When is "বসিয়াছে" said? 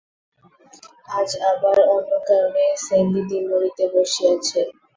3.93-4.59